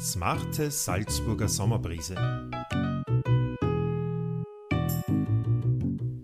[0.00, 2.14] Smarte Salzburger Sommerbrise.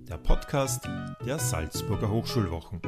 [0.09, 0.89] Der Podcast
[1.27, 2.81] der Salzburger Hochschulwochen.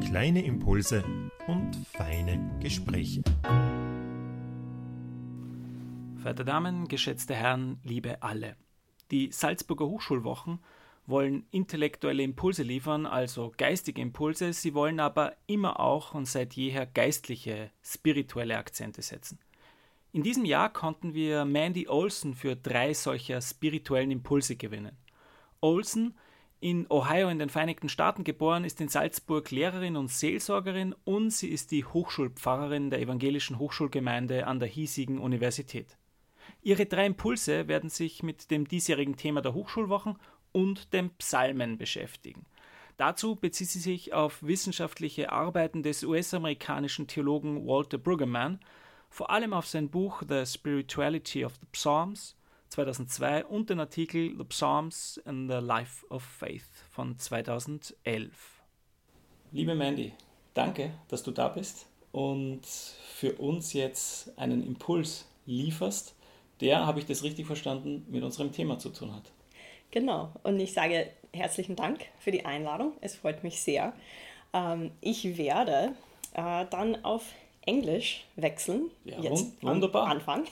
[0.00, 1.04] Kleine Impulse
[1.46, 3.22] und feine Gespräche.
[6.16, 8.56] Verehrte Damen, geschätzte Herren, liebe alle.
[9.10, 10.60] Die Salzburger Hochschulwochen
[11.08, 16.86] wollen intellektuelle Impulse liefern, also geistige Impulse, sie wollen aber immer auch und seit jeher
[16.86, 19.38] geistliche, spirituelle Akzente setzen.
[20.12, 24.96] In diesem Jahr konnten wir Mandy Olson für drei solcher spirituellen Impulse gewinnen.
[25.60, 26.14] Olson,
[26.60, 31.48] in Ohio in den Vereinigten Staaten geboren, ist in Salzburg Lehrerin und Seelsorgerin und sie
[31.48, 35.96] ist die Hochschulpfarrerin der evangelischen Hochschulgemeinde an der hiesigen Universität.
[36.62, 40.18] Ihre drei Impulse werden sich mit dem diesjährigen Thema der Hochschulwochen
[40.52, 42.46] und den Psalmen beschäftigen.
[42.96, 48.58] Dazu bezieht sie sich auf wissenschaftliche Arbeiten des US-amerikanischen Theologen Walter Brueggemann,
[49.08, 52.36] vor allem auf sein Buch The Spirituality of the Psalms
[52.70, 58.62] 2002 und den Artikel The Psalms and the Life of Faith von 2011.
[59.52, 60.12] Liebe Mandy,
[60.54, 66.14] danke, dass du da bist und für uns jetzt einen Impuls lieferst,
[66.60, 69.30] der, habe ich das richtig verstanden, mit unserem Thema zu tun hat.
[69.90, 72.92] Genau, und ich sage herzlichen Dank für die Einladung.
[73.00, 73.92] Es freut mich sehr.
[74.52, 75.92] Ähm, ich werde
[76.34, 77.24] äh, dann auf
[77.66, 78.90] Englisch wechseln.
[79.04, 80.04] Ja, jetzt wunderbar.
[80.04, 80.44] Am Anfang.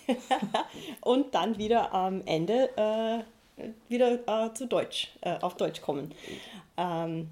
[1.00, 6.14] und dann wieder am Ende äh, wieder äh, zu Deutsch, auf Deutsch kommen.
[6.76, 7.30] Ähm,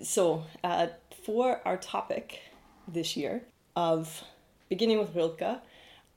[0.00, 0.88] so, uh,
[1.24, 2.40] for our topic
[2.86, 3.42] this year
[3.76, 4.24] of
[4.68, 5.60] beginning with Rilke,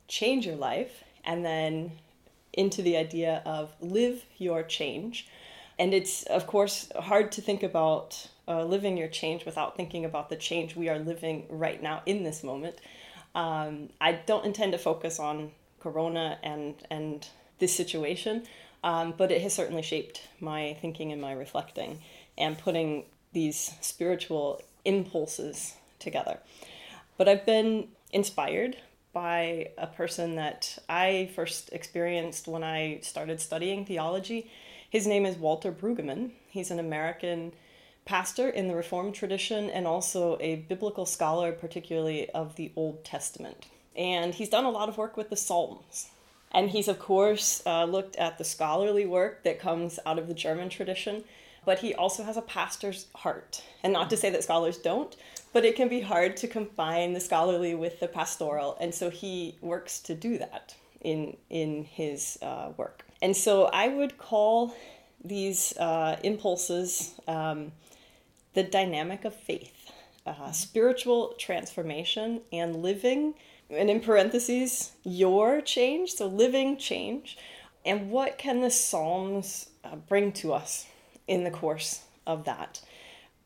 [0.07, 1.91] change your life, and then
[2.57, 5.27] into the idea of live your change.
[5.79, 10.29] And it's, of course, hard to think about uh, living your change without thinking about
[10.29, 12.79] the change we are living right now in this moment.
[13.35, 17.27] Um, I don't intend to focus on Corona and, and
[17.59, 18.43] this situation,
[18.83, 21.99] um, but it has certainly shaped my thinking and my reflecting
[22.37, 26.39] and putting these spiritual impulses together.
[27.17, 28.77] But I've been inspired
[29.13, 34.49] by a person that I first experienced when I started studying theology.
[34.89, 36.31] His name is Walter Brueggemann.
[36.49, 37.53] He's an American
[38.05, 43.67] pastor in the Reformed tradition and also a biblical scholar, particularly of the Old Testament.
[43.95, 46.09] And he's done a lot of work with the Psalms.
[46.51, 50.33] And he's, of course, uh, looked at the scholarly work that comes out of the
[50.33, 51.25] German tradition,
[51.67, 53.61] but he also has a pastor's heart.
[53.83, 55.13] And not to say that scholars don't,
[55.51, 59.57] but it can be hard to combine the scholarly with the pastoral, and so he
[59.61, 63.03] works to do that in in his uh, work.
[63.21, 64.73] And so I would call
[65.21, 67.73] these uh, impulses um,
[68.53, 69.91] the dynamic of faith,
[70.25, 73.33] uh, spiritual transformation, and living.
[73.69, 77.37] And in parentheses, your change, so living change.
[77.85, 80.87] And what can the Psalms uh, bring to us
[81.27, 82.81] in the course of that?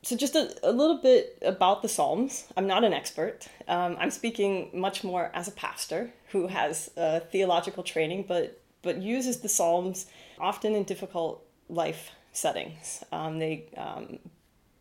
[0.03, 2.46] so just a, a, little bit about the psalms.
[2.58, 3.47] I'm not an expert.
[3.68, 9.02] Um, i'm speaking much more as a pastor who has a theological training but but
[9.02, 10.08] uses the psalms
[10.40, 13.03] often in difficult life settings.
[13.12, 14.18] Um, they um,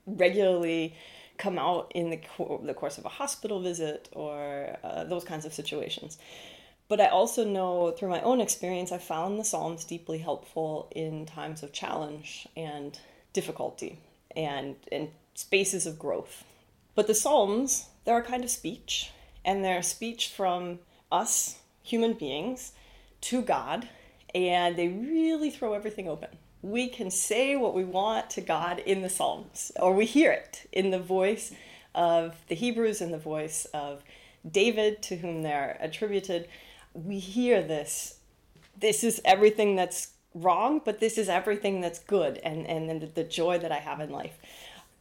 [0.06, 0.94] regularly
[1.37, 5.44] come out in the, co- the course of a hospital visit or uh, those kinds
[5.44, 6.19] of situations
[6.91, 11.25] but i also know through my own experience i found the psalms deeply helpful in
[11.25, 12.99] times of challenge and
[13.33, 13.99] difficulty
[14.37, 15.09] and and
[15.41, 16.45] spaces of growth.
[16.95, 19.11] But the Psalms, they're a kind of speech,
[19.45, 20.81] and they're speech from
[21.11, 22.73] us, human beings,
[23.23, 23.89] to God,
[24.34, 26.29] and they really throw everything open.
[26.62, 30.69] We can say what we want to God in the Psalms, or we hear it
[30.73, 31.53] in the voice
[31.95, 34.03] of the Hebrews and the voice of
[34.49, 36.49] David, to whom they're attributed.
[36.93, 38.19] We hear this.
[38.78, 43.25] This is everything that's wrong, but this is everything that's good and, and, and the
[43.25, 44.39] joy that I have in life.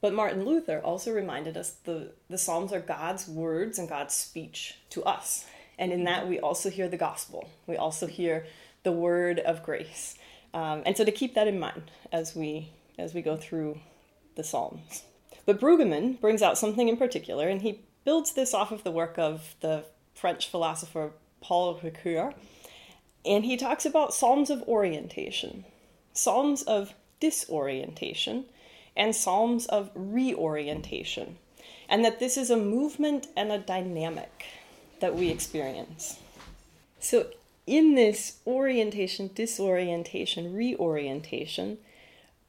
[0.01, 4.75] But Martin Luther also reminded us the, the Psalms are God's words and God's speech
[4.91, 5.45] to us.
[5.77, 7.49] And in that, we also hear the gospel.
[7.67, 8.45] We also hear
[8.83, 10.15] the word of grace.
[10.53, 13.79] Um, and so to keep that in mind as we as we go through
[14.35, 15.03] the Psalms.
[15.45, 19.17] But Brueggemann brings out something in particular, and he builds this off of the work
[19.17, 22.33] of the French philosopher Paul Ricoeur,
[23.25, 25.65] and he talks about psalms of orientation,
[26.13, 28.45] psalms of disorientation,
[28.95, 31.37] and psalms of reorientation,
[31.87, 34.45] and that this is a movement and a dynamic
[34.99, 36.19] that we experience.
[36.99, 37.27] So,
[37.65, 41.77] in this orientation, disorientation, reorientation,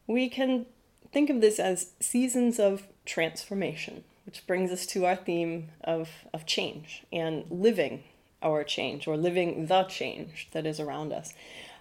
[0.07, 0.67] we can
[1.13, 4.05] think of this as seasons of transformation.
[4.27, 8.05] which brings us to our theme of, of change and living
[8.43, 11.35] our change or living the change that is around us.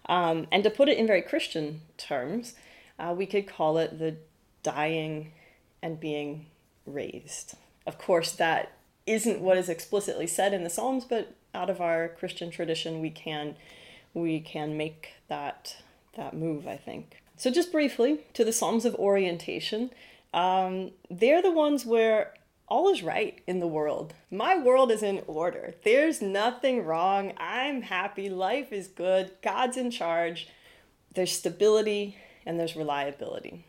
[0.07, 2.55] Um, and to put it in very Christian terms,
[2.97, 4.17] uh, we could call it the
[4.63, 5.31] dying
[5.81, 6.47] and being
[6.85, 7.55] raised.
[7.85, 8.73] Of course, that
[9.05, 13.09] isn't what is explicitly said in the Psalms, but out of our Christian tradition, we
[13.09, 13.55] can
[14.13, 15.77] we can make that
[16.15, 16.67] that move.
[16.67, 17.21] I think.
[17.37, 19.91] So, just briefly to the Psalms of orientation,
[20.33, 22.33] um, they're the ones where
[22.69, 24.13] all is right in the world.
[24.31, 25.73] My world is in order.
[25.83, 27.33] There's nothing wrong.
[27.37, 28.29] I'm happy.
[28.29, 29.31] Life is good.
[29.43, 30.47] God's in charge.
[31.15, 33.65] There's stability and there's reliability.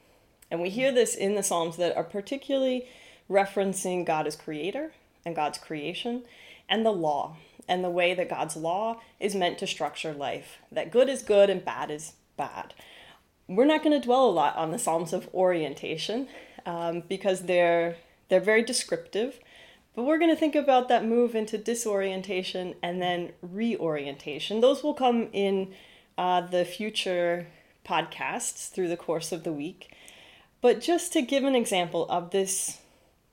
[0.50, 2.86] And we hear this in the Psalms that are particularly
[3.30, 4.92] referencing God as creator
[5.24, 6.24] and God's creation
[6.68, 7.36] and the law
[7.68, 10.58] and the way that God's law is meant to structure life.
[10.70, 12.74] That good is good and bad is bad.
[13.46, 16.28] We're not going to dwell a lot on the Psalms of orientation
[16.66, 17.96] um, because they're
[18.30, 19.40] they're very descriptive,
[19.94, 24.60] but we're going to think about that move into disorientation and then reorientation.
[24.60, 25.74] Those will come in
[26.16, 27.48] uh, the future
[27.84, 29.94] podcasts through the course of the week.
[30.62, 32.78] But just to give an example of this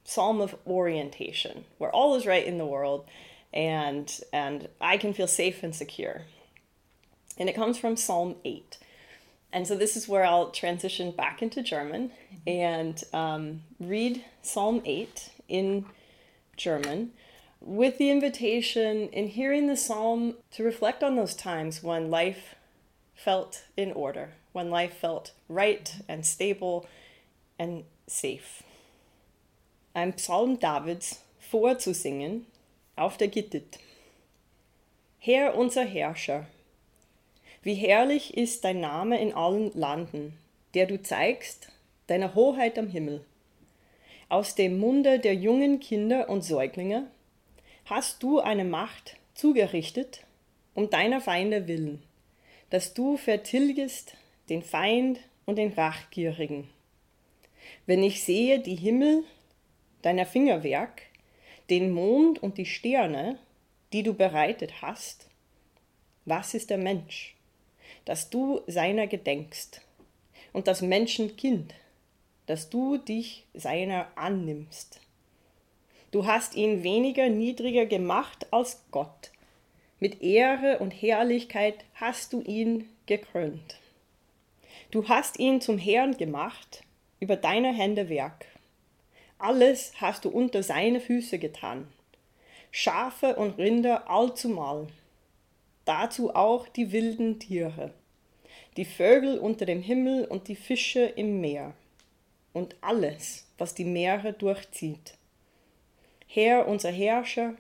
[0.04, 3.06] psalm of orientation, where all is right in the world
[3.54, 6.24] and and I can feel safe and secure.
[7.38, 8.78] And it comes from Psalm 8.
[9.54, 12.12] And so this is where I'll transition back into German
[12.48, 15.86] and um, read Psalm 8 in
[16.56, 17.12] German
[17.60, 22.56] with the invitation in hearing the psalm to reflect on those times when life
[23.14, 26.88] felt in order, when life felt right and stable
[27.60, 28.64] and safe.
[29.94, 32.46] Ein Psalm Davids vorzusingen
[32.98, 33.80] auf der Gittit.
[35.20, 36.46] Herr unser Herrscher,
[37.64, 40.38] wie herrlich ist dein Name in allen Landen,
[40.74, 41.70] der du zeigst,
[42.08, 43.24] deine Hoheit am Himmel.
[44.30, 47.08] Aus dem Munde der jungen Kinder und Säuglinge
[47.86, 50.24] hast du eine Macht zugerichtet,
[50.74, 52.02] um deiner Feinde willen,
[52.70, 54.16] dass du vertilgest
[54.50, 56.70] den Feind und den Rachgierigen.
[57.86, 59.24] Wenn ich sehe die Himmel,
[60.02, 61.04] deiner Fingerwerk,
[61.70, 63.40] den Mond und die Sterne,
[63.94, 65.28] die du bereitet hast,
[66.26, 67.38] was ist der Mensch?
[68.08, 69.82] dass du seiner gedenkst
[70.54, 71.74] und das Menschenkind,
[72.48, 75.00] dass du dich seiner annimmst.
[76.12, 79.32] Du hast ihn weniger niedriger gemacht als Gott.
[80.00, 83.78] Mit Ehre und Herrlichkeit hast du ihn gekrönt.
[84.92, 86.84] Du hast ihn zum Herrn gemacht
[87.20, 88.46] über deine Hände Werk.
[89.38, 91.88] Alles hast du unter seine Füße getan.
[92.72, 94.88] Schafe und Rinder allzumal
[95.88, 97.92] dazu auch die wilden Tiere,
[98.76, 101.74] die Vögel unter dem Himmel und die Fische im Meer
[102.58, 105.14] und alles, was die Meere durchzieht.
[106.26, 107.54] Herr, unser Herrscher,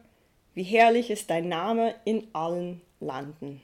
[0.55, 3.61] wie herrlich ist dein Name in allen Landen.